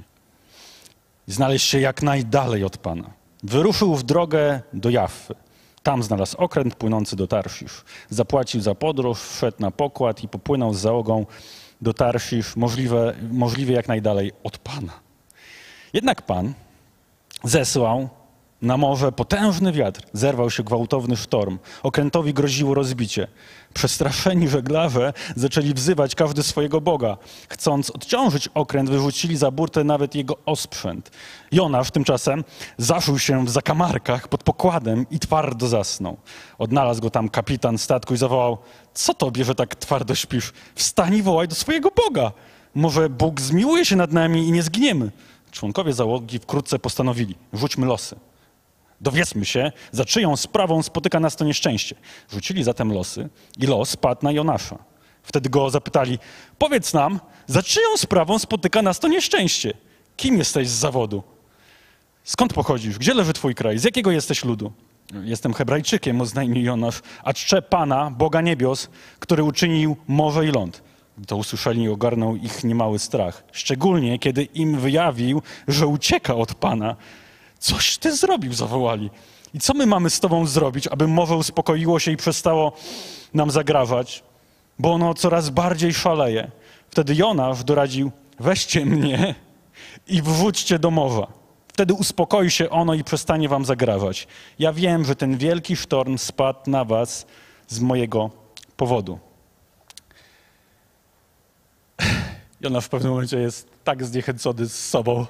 [1.27, 3.09] Znaleźć się jak najdalej od Pana.
[3.43, 5.35] Wyruszył w drogę do Jaffy.
[5.83, 7.83] Tam znalazł okręt płynący do Tarsisz.
[8.09, 11.25] Zapłacił za podróż, wszedł na pokład i popłynął z załogą
[11.81, 14.93] do Tarsisz, możliwe, możliwie jak najdalej od Pana.
[15.93, 16.53] Jednak Pan
[17.43, 18.09] zesłał
[18.61, 21.59] na morze potężny wiatr, zerwał się gwałtowny sztorm.
[21.83, 23.27] Okrętowi groziło rozbicie.
[23.73, 27.17] Przestraszeni żeglarze zaczęli wzywać każdy swojego Boga.
[27.49, 31.11] Chcąc odciążyć okręt, wyrzucili za burtę nawet jego osprzęt.
[31.51, 32.43] Jonasz tymczasem
[32.77, 36.17] zaszył się w zakamarkach pod pokładem i twardo zasnął.
[36.57, 38.57] Odnalazł go tam kapitan statku i zawołał,
[38.93, 40.53] co tobie, że tak twardo śpisz?
[40.75, 42.31] Wstań i wołaj do swojego Boga.
[42.75, 45.11] Może Bóg zmiłuje się nad nami i nie zgniemy.
[45.51, 48.28] Członkowie załogi wkrótce postanowili, rzućmy losy.
[49.01, 51.95] Dowiedzmy się, za czyją sprawą spotyka nas to nieszczęście.
[52.31, 54.77] Rzucili zatem losy i los padł na Jonasza.
[55.23, 56.19] Wtedy go zapytali,
[56.57, 59.73] powiedz nam, za czyją sprawą spotyka nas to nieszczęście?
[60.17, 61.23] Kim jesteś z zawodu?
[62.23, 62.99] Skąd pochodzisz?
[62.99, 63.79] Gdzie leży twój kraj?
[63.79, 64.71] Z jakiego jesteś ludu?
[65.23, 70.83] Jestem Hebrajczykiem, oznajmił Jonasz, a czczę Pana, Boga niebios, który uczynił morze i ląd.
[71.27, 73.43] To usłyszeli, ogarnął ich niemały strach.
[73.51, 76.95] Szczególnie, kiedy im wyjawił, że ucieka od Pana.
[77.59, 79.09] Coś ty zrobił, zawołali.
[79.53, 82.73] I co my mamy z tobą zrobić, aby morze uspokoiło się i przestało
[83.33, 84.23] nam zagrażać?
[84.79, 86.51] Bo ono coraz bardziej szaleje.
[86.89, 89.35] Wtedy Jonasz doradził, weźcie mnie
[90.07, 91.27] i wrzućcie do morza.
[91.67, 94.27] Wtedy uspokoi się ono i przestanie wam zagrażać.
[94.59, 97.25] Ja wiem, że ten wielki sztorm spadł na was
[97.67, 98.29] z mojego
[98.77, 99.19] powodu.
[102.61, 105.25] Jonasz w pewnym momencie jest tak zniechęcony z sobą,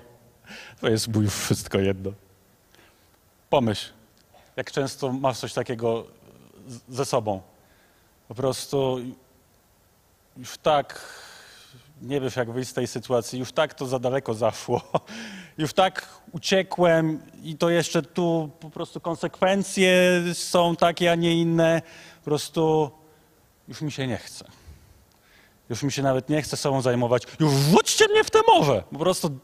[0.82, 2.12] to jest już wszystko jedno.
[3.50, 3.90] Pomyśl,
[4.56, 6.06] jak często masz coś takiego
[6.90, 7.42] ze sobą.
[8.28, 9.00] Po prostu
[10.38, 11.02] już tak
[12.02, 14.82] nie wiesz, jak wyjść z tej sytuacji, już tak to za daleko zaszło,
[15.58, 21.82] już tak uciekłem i to jeszcze tu po prostu konsekwencje są takie, a nie inne.
[22.20, 22.92] Po prostu
[23.68, 24.46] już mi się nie chce.
[25.70, 27.24] Już mi się nawet nie chce sobą zajmować.
[27.40, 28.84] Już wrzućcie mnie w te morze.
[28.92, 29.40] Po prostu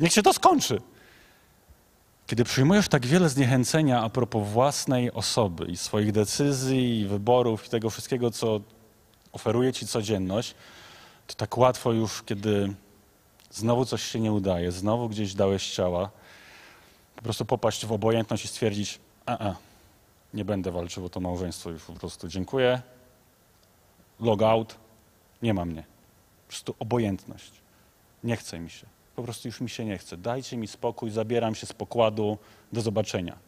[0.00, 0.80] Niech się to skończy.
[2.26, 7.70] Kiedy przyjmujesz tak wiele zniechęcenia a propos własnej osoby i swoich decyzji, i wyborów, i
[7.70, 8.60] tego wszystkiego, co
[9.32, 10.54] oferuje ci codzienność,
[11.26, 12.74] to tak łatwo już, kiedy
[13.50, 16.10] znowu coś się nie udaje, znowu gdzieś dałeś ciała,
[17.16, 19.54] po prostu popaść w obojętność i stwierdzić, a, a
[20.34, 22.82] nie będę walczył o to małżeństwo już po prostu, dziękuję,
[24.20, 24.74] log out,
[25.42, 25.82] nie ma mnie.
[26.46, 27.52] Po prostu obojętność.
[28.24, 28.86] Nie chce mi się.
[29.18, 30.16] Po prostu już mi się nie chce.
[30.16, 32.38] Dajcie mi spokój, zabieram się z pokładu.
[32.72, 33.38] Do zobaczenia.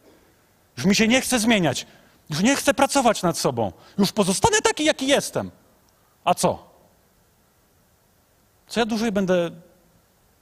[0.77, 1.87] Już mi się nie chce zmieniać.
[2.29, 3.71] Już nie chcę pracować nad sobą.
[3.97, 5.51] Już pozostanę taki, jaki jestem.
[6.23, 6.67] A co?
[8.67, 9.51] Co ja dłużej będę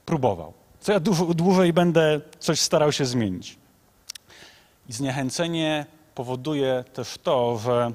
[0.05, 0.53] próbował?
[0.79, 0.99] Co ja
[1.35, 3.57] dłużej będę coś starał się zmienić?
[4.89, 7.91] I zniechęcenie powoduje też to, że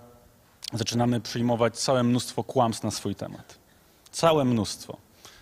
[0.73, 3.59] zaczynamy przyjmować całe mnóstwo kłamstw na swój temat.
[4.13, 4.97] Całe mnóstwo.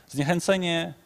[0.09, 1.02] Zniechęcenie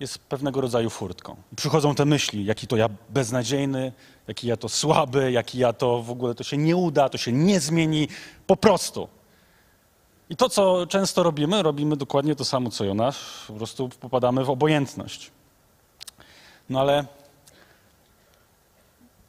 [0.00, 1.36] jest pewnego rodzaju furtką.
[1.56, 3.92] Przychodzą te myśli, jaki to ja beznadziejny,
[4.28, 7.32] jaki ja to słaby, jaki ja to w ogóle to się nie uda, to się
[7.32, 8.08] nie zmieni,
[8.46, 9.08] po prostu.
[10.30, 14.50] I to, co często robimy, robimy dokładnie to samo, co Jonasz, po prostu popadamy w
[14.50, 15.30] obojętność.
[16.70, 17.04] No ale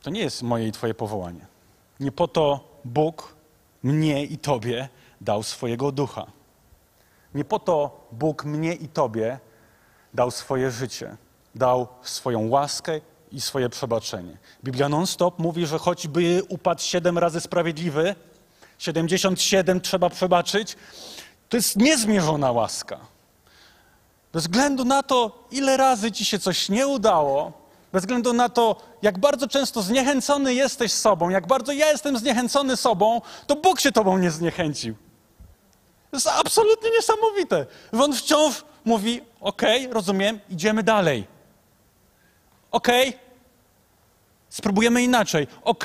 [0.02, 1.46] to nie jest moje i Twoje powołanie.
[2.00, 3.36] Nie po to Bóg
[3.84, 4.90] mnie i Tobie
[5.22, 6.26] dał swojego ducha.
[7.36, 9.40] Nie po to Bóg mnie i Tobie
[10.14, 11.18] dał swoje życie,
[11.56, 14.38] dał swoją łaskę i swoje przebaczenie.
[14.64, 18.16] Biblia non-stop mówi, że choćby upadł siedem razy sprawiedliwy,
[18.78, 20.76] 77 trzeba przebaczyć,
[21.50, 23.00] to jest niezmierzona łaska.
[24.34, 27.52] Bez względu na to, ile razy ci się coś nie udało,
[27.92, 32.78] bez względu na to, jak bardzo często zniechęcony jesteś sobą, jak bardzo ja jestem zniechęcony
[32.78, 34.96] sobą, to Bóg się tobą nie zniechęcił.
[36.12, 37.66] To jest absolutnie niesamowite.
[38.00, 41.28] On wciąż mówi: OK, rozumiem, idziemy dalej.
[42.72, 42.88] OK,
[44.50, 45.48] spróbujemy inaczej.
[45.64, 45.84] OK,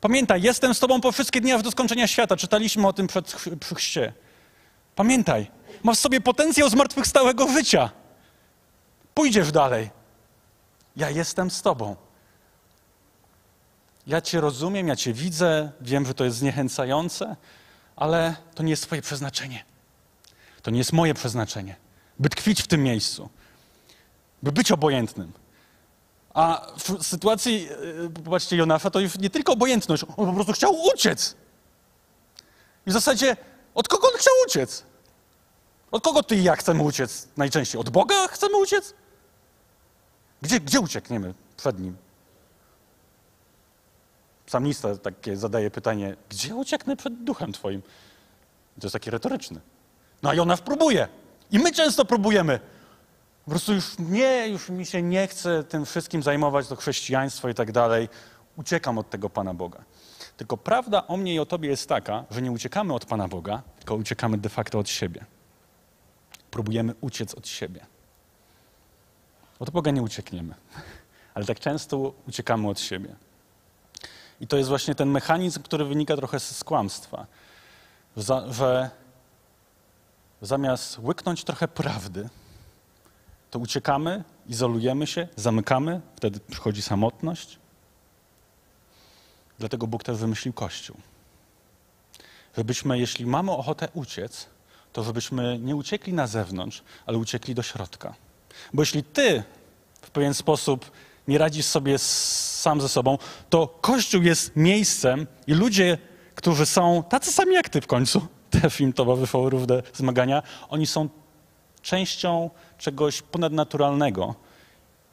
[0.00, 2.36] pamiętaj, jestem z Tobą po wszystkie dni aż do skończenia świata.
[2.36, 4.12] Czytaliśmy o tym przed, przy chrzcie.
[4.96, 5.50] Pamiętaj,
[5.82, 7.90] masz w sobie potencjał zmartwychwstałego życia.
[9.14, 9.90] Pójdziesz dalej.
[10.96, 11.96] Ja jestem z Tobą.
[14.06, 17.36] Ja Cię rozumiem, ja Cię widzę, wiem, że to jest zniechęcające,
[17.96, 19.64] ale to nie jest Twoje przeznaczenie.
[20.62, 21.83] To nie jest moje przeznaczenie.
[22.18, 23.28] By tkwić w tym miejscu,
[24.42, 25.32] by być obojętnym.
[26.34, 27.68] A w sytuacji,
[28.06, 31.34] e, popatrzcie, Jonasza, to już nie tylko obojętność, on po prostu chciał uciec.
[32.86, 33.36] I w zasadzie,
[33.74, 34.84] od kogo on chciał uciec?
[35.90, 37.80] Od kogo ty i ja chcemy uciec najczęściej?
[37.80, 38.94] Od Boga chcemy uciec?
[40.42, 41.96] Gdzie, gdzie uciekniemy przed Nim?
[44.46, 47.82] Psalmista takie zadaje pytanie, gdzie ucieknę przed duchem Twoim?
[48.80, 49.60] To jest takie retoryczne.
[50.22, 51.08] No a Jonasz próbuje.
[51.52, 52.60] I my często próbujemy.
[53.44, 57.54] Po prostu już nie, już mi się nie chce tym wszystkim zajmować, to chrześcijaństwo i
[57.54, 58.08] tak dalej.
[58.56, 59.84] Uciekam od tego Pana Boga.
[60.36, 63.62] Tylko prawda o mnie i o Tobie jest taka, że nie uciekamy od Pana Boga,
[63.78, 65.24] tylko uciekamy de facto od siebie.
[66.50, 67.86] Próbujemy uciec od siebie.
[69.58, 70.54] Od Boga nie uciekniemy,
[71.34, 73.14] ale tak często uciekamy od siebie.
[74.40, 77.26] I to jest właśnie ten mechanizm, który wynika trochę z kłamstwa,
[78.50, 78.90] że
[80.44, 82.28] zamiast łyknąć trochę prawdy,
[83.50, 87.58] to uciekamy, izolujemy się, zamykamy, wtedy przychodzi samotność.
[89.58, 90.96] Dlatego Bóg też wymyślił Kościół.
[92.56, 94.46] Żebyśmy, jeśli mamy ochotę uciec,
[94.92, 98.14] to żebyśmy nie uciekli na zewnątrz, ale uciekli do środka.
[98.72, 99.42] Bo jeśli ty
[100.02, 100.90] w pewien sposób
[101.28, 103.18] nie radzisz sobie sam ze sobą,
[103.50, 105.98] to Kościół jest miejscem i ludzie,
[106.34, 108.26] którzy są tacy sami jak ty w końcu,
[108.60, 111.08] też im towarzyszą równe zmagania, oni są
[111.82, 114.34] częścią czegoś ponadnaturalnego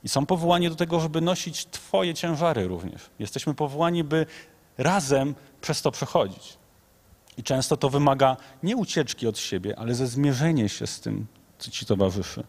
[0.04, 3.10] i są powołani do tego, żeby nosić Twoje ciężary również.
[3.20, 4.26] Jesteśmy powołani, by
[4.78, 6.58] razem przez to przechodzić.
[7.38, 11.28] I często to wymaga nie ucieczki od siebie, ale ze zmierzenie się z tym,
[11.60, 12.44] co Ci towarzyszy.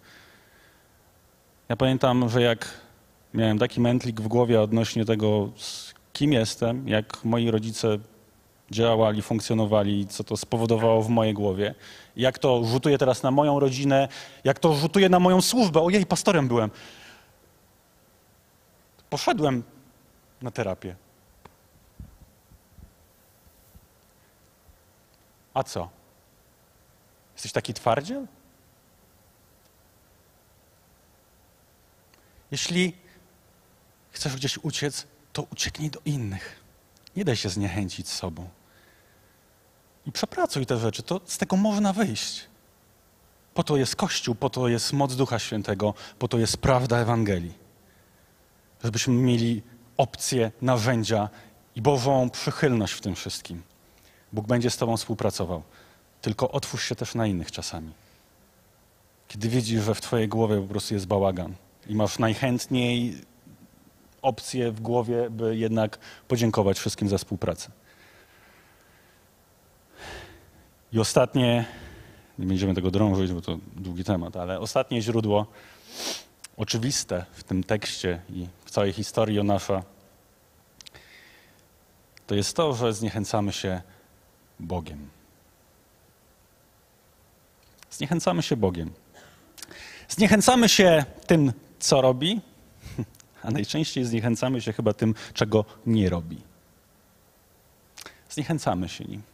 [1.69, 2.69] Ja pamiętam, że jak
[3.35, 5.49] miałem taki mętlik w głowie odnośnie tego,
[6.13, 7.99] kim jestem, jak moi rodzice
[8.73, 11.75] działali, funkcjonowali, co to spowodowało w mojej głowie,
[12.17, 14.09] jak to rzutuje teraz na moją rodzinę,
[14.45, 15.81] jak to rzutuje na moją służbę.
[15.81, 16.71] Ojej, pastorem byłem.
[19.11, 19.63] Poszedłem
[20.43, 20.97] na terapię.
[25.55, 25.89] A co?
[27.35, 28.27] Jesteś taki twardziel?
[32.51, 32.97] Jeśli
[34.11, 36.61] chcesz gdzieś uciec, to ucieknij do innych.
[37.17, 38.49] Nie daj się zniechęcić sobą.
[40.07, 42.45] I przepracuj te rzeczy, to z tego można wyjść.
[43.55, 47.55] Po to jest Kościół, po to jest moc Ducha Świętego, po to jest prawda Ewangelii.
[48.85, 49.63] Żebyśmy mieli
[49.97, 51.29] opcje, narzędzia
[51.77, 53.63] i Bożą przychylność w tym wszystkim.
[54.33, 55.63] Bóg będzie z Tobą współpracował.
[56.21, 57.93] Tylko otwórz się też na innych czasami.
[59.29, 61.55] Kiedy widzisz, że w Twojej głowie po prostu jest bałagan
[61.87, 63.17] i masz najchętniej
[64.23, 67.71] opcję w głowie, by jednak podziękować wszystkim za współpracę.
[70.93, 71.65] I ostatnie,
[72.39, 75.47] nie będziemy tego drążyć, bo to długi temat, ale ostatnie źródło,
[76.57, 79.83] oczywiste w tym tekście i w całej historii Jonasza,
[82.27, 83.83] to jest to, że zniechęcamy się
[84.61, 85.09] Bogiem.
[87.91, 88.91] Zniechęcamy się Bogiem.
[90.09, 92.41] Zniechęcamy się tym, co robi,
[93.43, 96.41] a najczęściej zniechęcamy się chyba tym, czego nie robi.
[98.31, 99.32] Zniechęcamy się nim.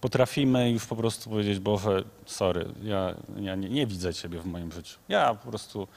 [0.00, 4.72] Potrafimy już po prostu powiedzieć, Boże, sorry, ja, ja nie, nie widzę Ciebie w moim
[4.72, 4.98] życiu.
[5.08, 5.88] Ja po prostu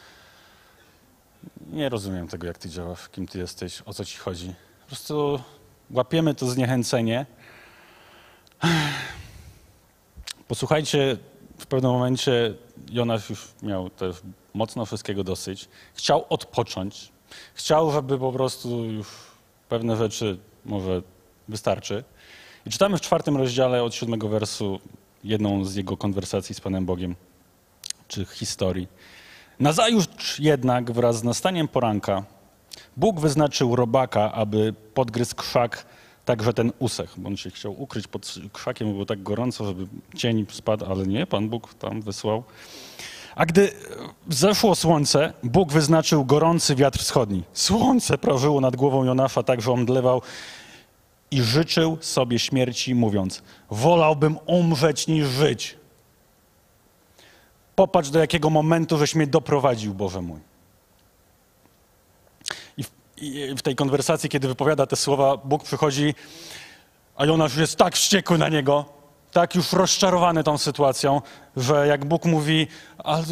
[1.71, 4.53] nie rozumiem tego, jak Ty działasz, kim Ty jesteś, o co Ci chodzi.
[4.81, 5.39] Po prostu
[5.91, 7.25] łapiemy to zniechęcenie.
[10.47, 11.17] Posłuchajcie,
[11.59, 12.53] w pewnym momencie
[12.91, 14.15] Jonasz już miał też
[14.53, 15.69] mocno wszystkiego dosyć.
[15.93, 17.11] Chciał odpocząć.
[17.53, 19.07] Chciał, żeby po prostu już
[19.69, 21.01] pewne rzeczy może
[21.47, 22.03] wystarczy.
[22.65, 24.79] I czytamy w czwartym rozdziale od siódmego wersu
[25.23, 27.15] jedną z jego konwersacji z Panem Bogiem,
[28.07, 28.87] czy historii.
[29.59, 32.23] Nazajutrz jednak wraz z nastaniem poranka
[32.97, 35.85] Bóg wyznaczył robaka, aby podgryzł krzak,
[36.25, 39.87] tak że ten usech, bo on się chciał ukryć pod krzakiem, było tak gorąco, żeby
[40.15, 42.43] cień spadł, ale nie, Pan Bóg tam wysłał.
[43.35, 43.71] A gdy
[44.29, 47.43] zeszło słońce, Bóg wyznaczył gorący wiatr wschodni.
[47.53, 50.21] Słońce prażyło nad głową Jonasza tak, że omdlewał
[51.31, 55.77] i życzył sobie śmierci, mówiąc: Wolałbym umrzeć niż żyć.
[57.75, 60.39] Popatrz, do jakiego momentu żeś mnie doprowadził, Boże mój.
[62.77, 66.15] I w, I w tej konwersacji, kiedy wypowiada te słowa, Bóg przychodzi,
[67.15, 68.85] a Jonasz jest tak wściekły na niego,
[69.31, 71.21] tak już rozczarowany tą sytuacją,
[71.57, 72.67] że jak Bóg mówi,
[72.97, 73.25] ale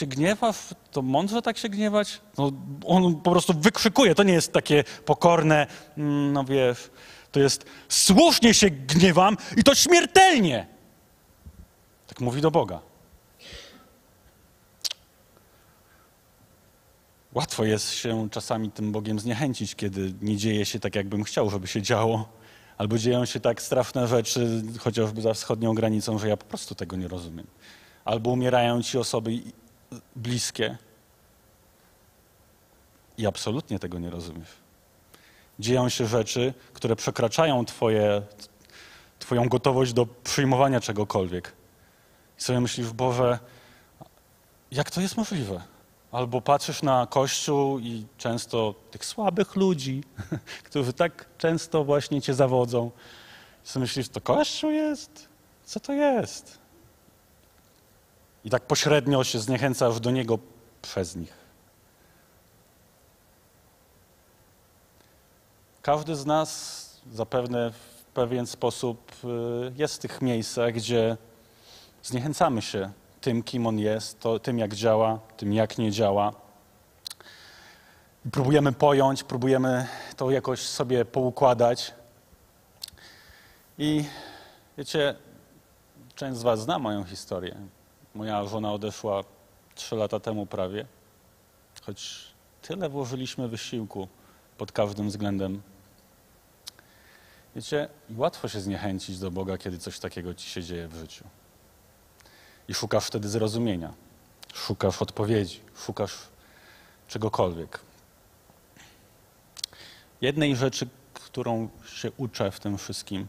[0.00, 0.56] się gniewasz,
[0.90, 2.20] to mądrze tak się gniewać?
[2.38, 2.52] No,
[2.84, 5.66] on po prostu wykrzykuje, to nie jest takie pokorne,
[5.98, 6.90] mm, no wiesz,
[7.32, 10.66] to jest słusznie się gniewam i to śmiertelnie.
[12.06, 12.80] Tak mówi do Boga.
[17.34, 21.66] Łatwo jest się czasami tym Bogiem zniechęcić, kiedy nie dzieje się tak, jakbym chciał, żeby
[21.66, 22.28] się działo,
[22.78, 26.96] albo dzieją się tak straszne rzeczy, chociażby za wschodnią granicą, że ja po prostu tego
[26.96, 27.46] nie rozumiem.
[28.04, 29.42] Albo umierają ci osoby
[30.16, 30.78] bliskie
[33.18, 34.48] i absolutnie tego nie rozumiesz.
[35.58, 38.22] Dzieją się rzeczy, które przekraczają twoje,
[39.20, 41.52] Twoją gotowość do przyjmowania czegokolwiek.
[42.38, 43.38] I sobie myślisz, Boże,
[44.70, 45.62] jak to jest możliwe?
[46.12, 50.04] Albo patrzysz na Kościół i często tych słabych ludzi,
[50.68, 52.90] którzy tak często właśnie cię zawodzą.
[53.64, 55.28] I sobie myślisz, to Kościół jest?
[55.64, 56.59] Co to jest?
[58.44, 60.38] I tak pośrednio się zniechęcasz do Niego
[60.82, 61.32] przez nich.
[65.82, 71.16] Każdy z nas zapewne w pewien sposób y, jest w tych miejscach, gdzie
[72.02, 76.32] zniechęcamy się tym, kim On jest, to, tym, jak działa, tym, jak nie działa.
[78.32, 81.94] Próbujemy pojąć, próbujemy to jakoś sobie poukładać.
[83.78, 84.04] I
[84.78, 85.14] wiecie,
[86.14, 87.56] część z Was zna moją historię.
[88.14, 89.24] Moja żona odeszła
[89.74, 90.86] trzy lata temu prawie,
[91.82, 92.26] choć
[92.62, 94.08] tyle włożyliśmy wysiłku
[94.58, 95.62] pod każdym względem.
[97.56, 101.24] Wiecie, łatwo się zniechęcić do Boga, kiedy coś takiego ci się dzieje w życiu.
[102.68, 103.92] I szukasz wtedy zrozumienia,
[104.54, 106.18] szukasz odpowiedzi, szukasz
[107.08, 107.80] czegokolwiek.
[110.20, 113.26] Jednej rzeczy, którą się uczę w tym wszystkim,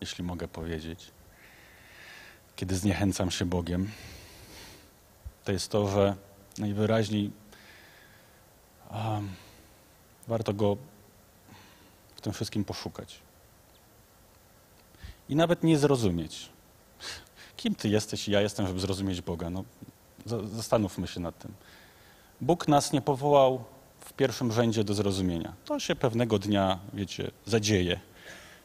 [0.00, 1.10] jeśli mogę powiedzieć,
[2.56, 3.90] kiedy zniechęcam się Bogiem,
[5.44, 6.16] to jest to, że
[6.58, 7.30] najwyraźniej
[8.90, 9.28] um,
[10.28, 10.76] warto Go
[12.16, 13.18] w tym wszystkim poszukać.
[15.28, 16.48] I nawet nie zrozumieć.
[17.56, 19.50] Kim Ty jesteś i ja jestem, żeby zrozumieć Boga?
[19.50, 19.64] No,
[20.44, 21.52] zastanówmy się nad tym.
[22.40, 23.64] Bóg nas nie powołał
[24.00, 25.52] w pierwszym rzędzie do zrozumienia.
[25.64, 28.00] To się pewnego dnia, wiecie, zadzieje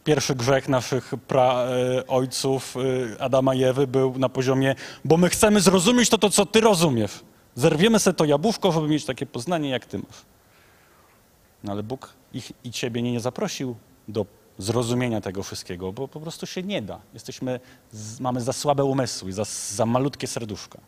[0.07, 2.75] pierwszy grzech naszych e, ojców
[3.17, 6.61] e, Adama i Ewy był na poziomie, bo my chcemy zrozumieć to, to co ty
[6.61, 7.19] rozumiesz.
[7.55, 10.21] Zerwiemy sobie to jabłuszko, żeby mieć takie poznanie, jak ty masz.
[11.63, 13.75] No ale Bóg ich i ciebie nie, nie zaprosił
[14.07, 14.25] do
[14.57, 16.99] zrozumienia tego wszystkiego, bo po prostu się nie da.
[17.13, 17.59] Jesteśmy,
[18.19, 19.43] mamy za słabe umysły, za,
[19.75, 20.79] za malutkie serduszka.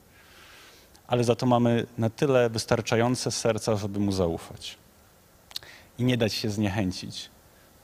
[1.07, 4.77] Ale za to mamy na tyle wystarczające serca, żeby Mu zaufać.
[5.97, 7.29] I nie dać się zniechęcić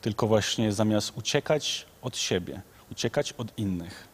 [0.06, 4.08] tylko właśnie zamiast uciekać od siebie, uciekać od innych,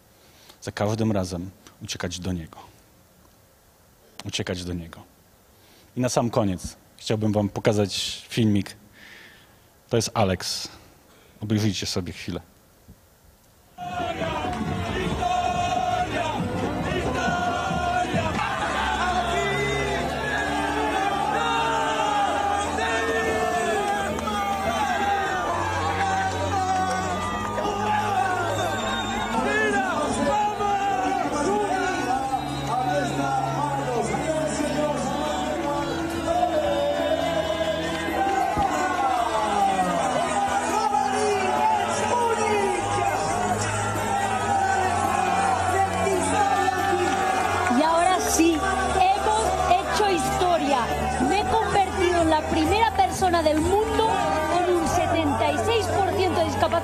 [0.62, 1.50] za każdym razem
[1.82, 2.58] uciekać do Niego.
[4.26, 5.04] Uciekać do Niego.
[5.98, 8.76] I na sam koniec chciałbym Wam pokazać filmik.
[9.90, 10.68] To jest Alex.
[11.42, 12.42] Obejrzyjcie sobie chwilę.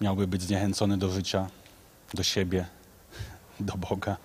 [0.00, 1.48] miałby być zniechęcony do życia,
[2.14, 2.66] do siebie,
[3.60, 4.16] do Boga,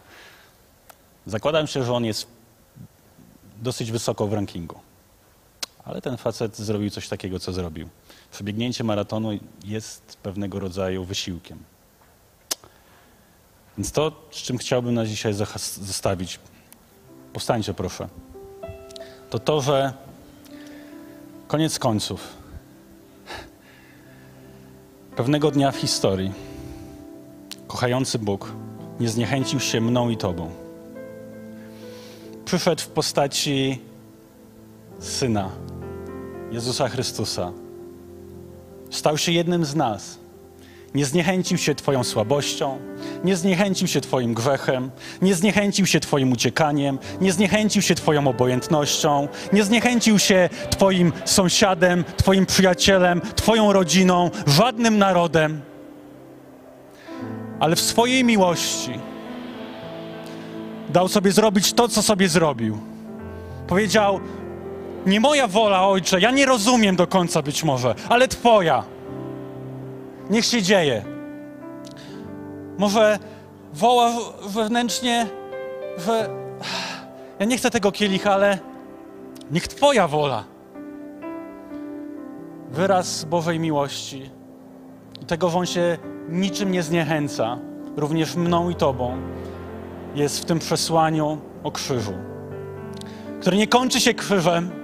[1.25, 2.27] zakładam się, że on jest
[3.61, 4.88] dosyć wysoko w rankingu.
[5.89, 7.89] Ale ten facet zrobił coś takiego, co zrobił.
[8.31, 9.29] Przebiegnięcie maratonu
[9.65, 11.57] jest pewnego rodzaju wysiłkiem.
[13.77, 15.33] Więc to, z czym chciałbym nas dzisiaj
[15.81, 16.39] zostawić,
[17.33, 18.09] powstańcie proszę,
[19.29, 19.93] to to, że
[21.47, 22.27] koniec końców,
[25.15, 26.33] pewnego dnia w historii,
[27.67, 28.51] kochający Bóg
[28.99, 30.51] nie zniechęcił się mną i Tobą.
[32.45, 33.81] Przyszedł w postaci
[34.99, 35.49] Syna,
[36.51, 37.51] Jezusa Chrystusa.
[38.89, 40.19] Stał się jednym z nas.
[40.95, 42.79] Nie zniechęcił się Twoją słabością,
[43.23, 44.91] nie zniechęcił się Twoim grzechem,
[45.21, 52.03] nie zniechęcił się Twoim uciekaniem, nie zniechęcił się Twoją obojętnością, nie zniechęcił się Twoim sąsiadem,
[52.17, 55.61] Twoim przyjacielem, Twoją rodziną, żadnym narodem,
[57.59, 58.99] ale w swojej miłości
[60.89, 62.77] dał sobie zrobić to, co sobie zrobił.
[63.67, 64.19] Powiedział:
[65.09, 68.83] Nie moja wola, ojcze, ja nie rozumiem do końca być może, ale Twoja.
[70.29, 71.05] Niech się dzieje.
[72.77, 73.19] Może
[73.73, 74.11] woła
[74.47, 75.27] wewnętrznie,
[75.97, 76.29] że
[77.39, 78.59] ja nie chcę tego kielicha, ale
[79.51, 80.43] niech Twoja wola.
[82.71, 84.29] Wyraz Bożej miłości
[85.27, 85.97] tego, On się
[86.29, 87.57] niczym nie zniechęca,
[87.97, 89.17] również mną i Tobą,
[90.15, 92.13] jest w tym przesłaniu o krzyżu,
[93.41, 94.78] które nie kończy się krzyżem,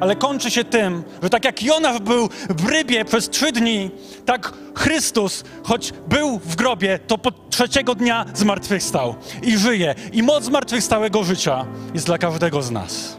[0.00, 3.90] ale kończy się tym, że tak jak Jonasz był w rybie przez trzy dni,
[4.24, 9.94] tak Chrystus, choć był w grobie, to po trzeciego dnia zmartwychwstał i żyje.
[10.12, 13.16] I moc zmartwychwstałego życia jest dla każdego z nas.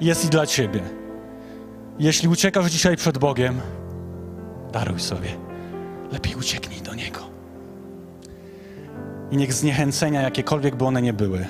[0.00, 0.80] Jest i dla Ciebie.
[1.98, 3.60] Jeśli uciekasz dzisiaj przed Bogiem,
[4.72, 5.28] daruj sobie.
[6.12, 7.20] Lepiej ucieknij do Niego.
[9.30, 11.46] I niech zniechęcenia, jakiekolwiek by one nie były,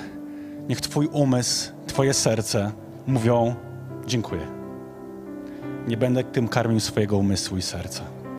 [0.69, 2.71] niech Twój umysł, Twoje serce
[3.07, 3.55] mówią:
[4.07, 4.47] Dziękuję.
[5.87, 8.03] Nie będę tym karmił swojego umysłu i serca.